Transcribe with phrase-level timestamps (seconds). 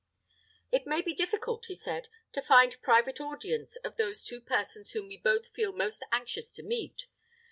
[0.71, 5.07] "It may be difficult," he said, "to find private audience of those two persons whom
[5.09, 7.05] we both feel most anxious to meet.